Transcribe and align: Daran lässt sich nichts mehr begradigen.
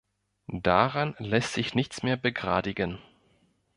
Daran 0.63 1.13
lässt 1.19 1.53
sich 1.53 1.75
nichts 1.75 2.01
mehr 2.01 2.17
begradigen. 2.17 2.97